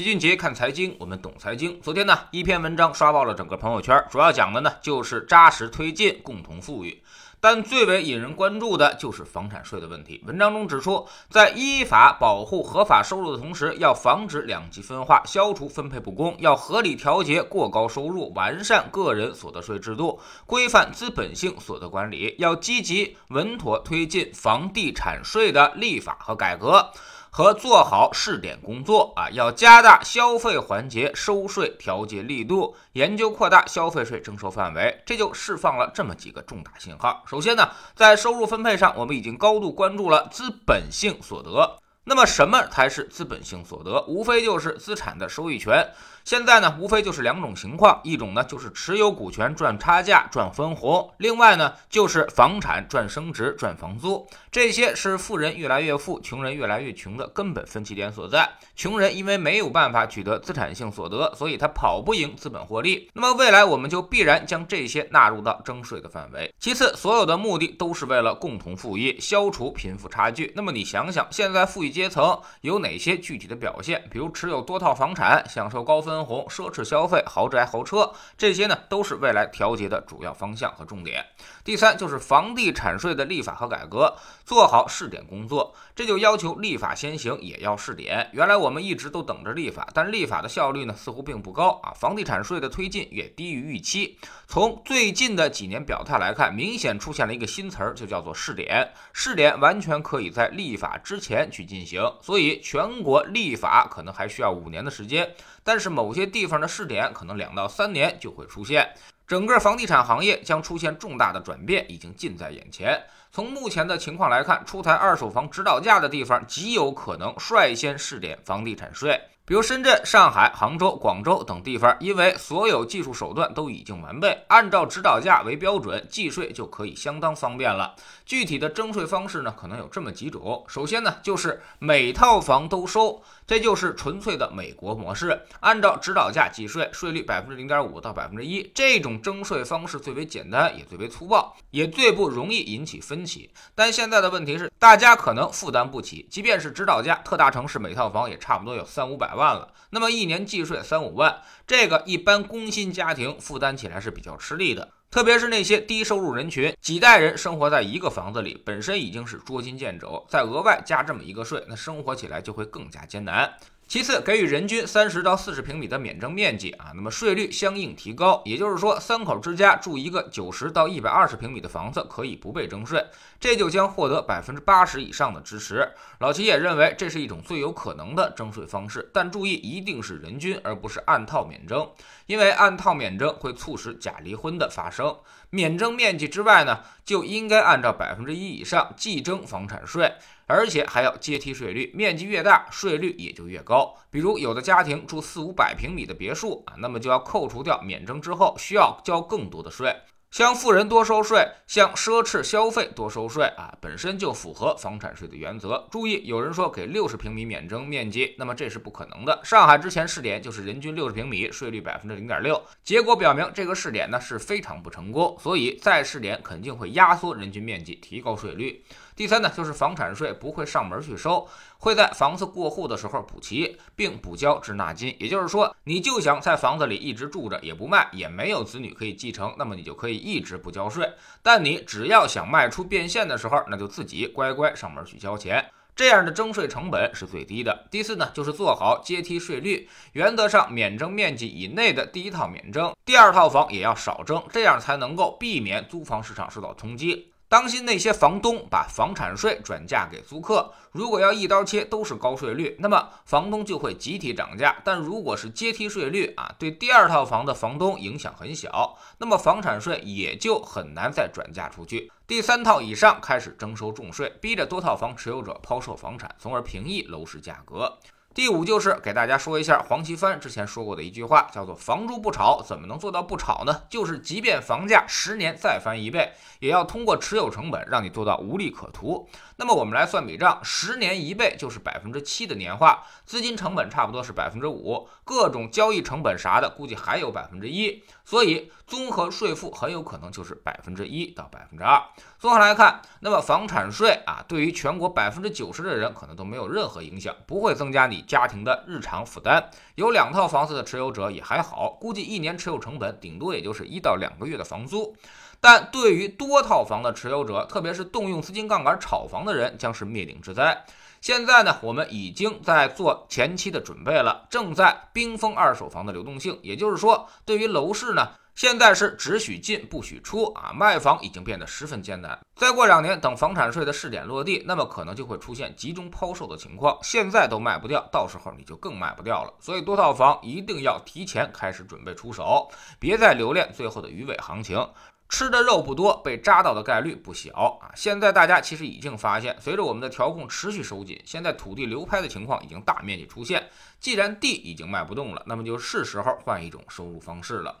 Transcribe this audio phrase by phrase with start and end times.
[0.00, 1.78] 齐俊杰看财经，我们懂财经。
[1.82, 7.02] 昨天呢，一篇文章刷爆了整个朋友圈，主要讲的呢就是扎实推进共同富裕。
[7.38, 10.22] 但最为引人关注的就是房产税的问题。
[10.26, 26.90] 文章中指出，在依法保护合法收入的同时，要防止两极分化，消除分配不公，要合理调节过高收入，完善个人所得税制度，规范资本性所得管理，要积极稳妥推进房地产税的立法和改革。
[27.30, 37.22] 和做好试点工作啊，要加大消费环节收税调节力度，研究扩大消费税征收范围，这就释放了这么几个重大信号。
[37.26, 41.78] 首先呢，在收入分配上，我们已经高度关注了资本性所得。
[42.04, 44.02] 那么，什么才是资本性所得？
[44.08, 45.86] 无非就是资产的收益权。
[46.24, 54.26] 现在呢，无非就是两种情况，一种呢就是持有股权赚差价赚分红，另外呢就是房产赚升值赚房租。
[54.50, 58.48] 这些是富人越来越富，穷人越来越穷的根本分歧点所在。
[58.76, 63.10] 穷人因为没有办法取得资产性所得，所以他跑不赢资本获利。
[63.14, 66.52] 那么未来我们就必然将这些纳入到征税的范围。
[66.58, 70.52] 其次，所有的目的都是为了共同富裕，消除贫富差距。
[70.54, 74.06] 那么你想想，现在富裕阶层有哪些具体的表现？
[74.10, 76.20] 比如持有多套房产，享受高分。
[76.24, 81.24] 红、奢侈消费、豪宅豪车，这些呢都是未来调节的主要方向和重点。
[81.64, 85.74] 第三就是房地产税的立法和改革，做好试点工作。
[85.96, 88.28] 这就要求立法先行，也要试点。
[88.32, 91.92] 原来我们一直都等着立法，但立法的效率呢似乎并不高啊。
[91.94, 94.18] 房地产税的推进也低于预期。
[94.46, 98.90] 从最近的几年表态来看，明显出现了一个新词儿，就叫做试点。
[99.12, 105.34] 试点完全可以在立法之前去进进行，所以全国立法可能还需要五年的时间。
[105.64, 108.86] 但是某些地方的试点可能两到三年就会出现，
[109.26, 113.02] 整个房地产行业将出现重大的转变，已经近在眼前。
[113.32, 119.18] 从目前的情况来看，出台二手房指导价的地方极有可能率先试点房地产税。
[119.44, 127.96] 比如深圳、上海、杭州、广州等地方，因为所有技术手段都已经完备，按照指导价为标准计税就可以相当方便了。
[128.24, 130.64] 具体的征税方式呢，可能有这么几种。
[130.68, 138.70] 首先呢，就是每套房都收，这就是纯粹的美国模式，按照指导价计税，税率百分之零点五到百分之一。
[138.72, 143.50] 这种征税方式最为简单，也最为粗暴，也最不容易引起分歧。
[143.74, 149.40] 但现在的问题是，大家可能负担不起，即便是指导价，特大城市每套房也差不多有三五百百。
[149.40, 163.50] 万了，那么一年计税三五万，这个一般工薪家庭负担起来是比较吃力的，特别是那些低收入人群，几代人生活在一个房子里，本身已经是捉襟见肘，再额外加这么一个税，那生活起来就会更加艰难。
[163.90, 168.40] 其次，给予人均三十到四十平米的免征面积啊，那么税率相应提高。
[168.44, 173.04] 也就是说，三口之家住一个九十到一百二十平米的房子可以不被征税，
[173.40, 175.90] 这就将获得百分之八十以上的支持。
[176.20, 181.90] 老齐也认为这是一种最有可能的征税方式，但注意一定是人均，而不是按套免征，
[182.26, 185.16] 因为按套免征会促使假离婚的发生。
[185.52, 190.12] 免征面积之外呢，就应该按照百分之一以上计征房产税。
[190.50, 193.94] 而且还要阶梯税率，面积越大，税率也就越高。
[194.10, 199.94] 比如有的家庭住四五百平米的别墅啊，那么就要扣除掉免征之后需要交更多的税。
[200.30, 205.88] 向富人多收税，向奢侈消费多收税啊，本身就符合房产税的原则。
[205.90, 209.40] 注意，有人说给六十平米免征面积，那么这是不可能的。
[209.42, 218.84] 上海之前试点就是人均六十平米，税率百分之零点六，结果表明这个试点呢是非常不成功，所以再试点肯定会压缩人均面积，提高税率。
[219.20, 225.14] 第三呢，就是房产税不会上门去收，会在房子过户的时候补齐，并补交滞纳金。
[225.18, 231.12] 也就是说，你就想在房子里一直住着，也不卖，也没有子女可以继承，那么你就可以一直不交税。
[231.42, 237.88] 但你只要想卖出变现的时候，那就自己乖乖上门去交钱，这样的征税成本是最低的。
[237.90, 247.29] 第四呢，就是做好阶梯税率，原则上免征面积以内的第一套免征，第二套房也要少征，这样才能够避免租房市场受到冲击。
[247.50, 262.12] 当心那些房东把房产税转嫁给租客，如果要一刀切都是高税率，那么房东就会集体涨价；但如果是阶梯税率啊，对第二套房的房东影响很小，那么房产税也就很难再转嫁出去。
[262.24, 267.98] 第三套以上开始征收重税，逼着多套房持有者抛售房产，从而平抑楼市价格。
[268.32, 273.82] 第五就是给大家说一下黄奇帆之前说过的一句话，叫做“房住不炒”，怎么能做到不炒呢？
[273.90, 279.28] 就是即便房价十年再翻一倍，也要通过持有成本让你做到无利可图。
[279.56, 292.00] 那么我们来算笔账，十年一倍就是百分之七的年化，资金成本差不多是百分之五，各种交易成本啥的估计还有百分之一，所以综合税负很有可能就是百分之一到百分之二。
[292.38, 298.19] 综合来看，那么房产税啊，对于全国百分之九十的人可能都没有任何影响，不会增加你。
[298.22, 299.70] 家庭的日常负担。
[299.94, 305.16] 有两套房子的持有者也还好，估计一年持有成本顶多也就是一到两个月的房租。
[305.60, 310.84] 但对于多套房的持有者，特别是动用资金杠杆炒房的人，将是灭顶之灾。
[311.20, 316.58] 现在呢，我们已经在做前期的准备了，正在冰封二手房的流动性。
[316.62, 322.38] 也就是说，对于楼市呢，现在是只许进不许出啊，卖房已经变得十分艰难。
[322.54, 326.98] 再过两年，等房产税的试点落地，那么可能就会出现集中抛售的情况。
[327.02, 329.54] 现在都卖不掉，到时候你就更卖不掉了。
[329.60, 334.86] 所以多套房一定要提前开始准备出手，别再留恋最后的鱼尾行情。
[335.30, 337.88] 吃的肉不多，被扎到的概率不小啊！
[337.94, 343.70] 现在大家其实已经发现，随着我们的调控持续收紧，现在土地流拍的情况已经大面积出现。
[343.98, 347.74] 既然地已经卖不动了，那么就是时候换一种收入方式了。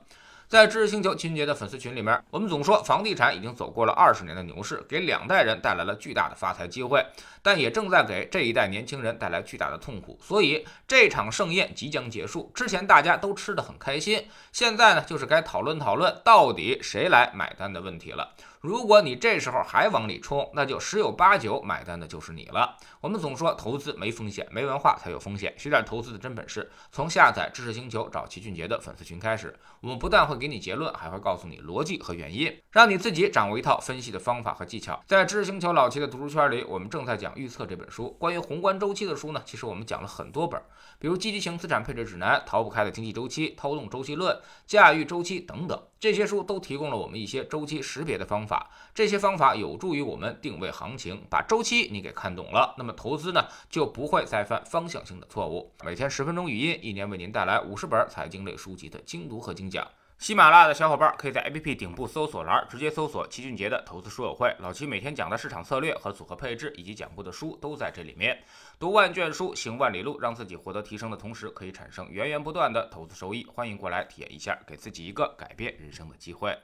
[0.50, 7.06] 在知识星球秦杰的粉丝群里面，我们总说房地产已经走过了二十年的牛市，给两代人带来了巨大的发财机会，
[7.40, 10.18] 但也正在给这一代年轻人带来巨大的痛苦。
[10.20, 18.34] 所以这场盛宴即将结束，之前大家都吃得很开心，现在呢就是该讨论讨论到底谁来买单的问题了。
[18.60, 22.76] 如果你这时候还往里冲，那就十有八九买单的就是你了。
[23.00, 25.54] 我们总说投资没风险，没文化才有风险。
[25.56, 29.58] 学点投资的真本事，从下载知识星球找齐俊杰的粉丝群开始。
[29.80, 35.02] 我们不但会给你结论，还会告诉你逻辑和原因，让你自己掌握一套分析的方法和技巧。
[35.06, 38.10] 在知识星球老齐的读书圈里，我们正在讲《预测》这本书。
[38.20, 40.60] 关于宏观周期的书呢，其实我们讲了很多本，
[40.98, 44.36] 比如《积极型资产配置指南》《逃不开的经济周期》《偷动周期论》
[44.66, 45.82] 《驾驭周期》等等。
[45.98, 55.72] 这些书都提供了我们一些周期识别的方法法，这些方法有助于我们定位行情，把周期你给看懂了，那么投资呢就不会再犯方向性的错误。
[55.84, 59.86] 每天十分钟语音，一年为您带来五十本财经类书籍的精读和精讲。
[60.18, 68.38] 喜马拉雅的小伙伴可以在 APP 顶部搜索栏直接搜索齐俊杰的投资书友会，老齐每天讲的市场策略和组合配置，以及讲过的书都在这里面。
[68.78, 73.46] 读万卷书，行万里路，让自己获得提升的同时，可以产生源源不断的投资收益。
[73.46, 76.54] 欢迎过来体验一下，给自己一个改变人生的机会。